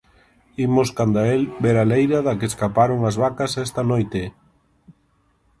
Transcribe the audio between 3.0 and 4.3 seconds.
as vacas esta noite.